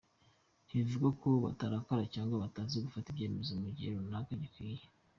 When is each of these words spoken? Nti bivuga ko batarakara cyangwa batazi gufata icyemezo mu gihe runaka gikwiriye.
Nti 0.65 0.73
bivuga 0.79 1.09
ko 1.21 1.29
batarakara 1.45 2.03
cyangwa 2.13 2.41
batazi 2.43 2.75
gufata 2.85 3.07
icyemezo 3.09 3.51
mu 3.63 3.69
gihe 3.75 3.89
runaka 3.97 4.33
gikwiriye. 4.43 4.85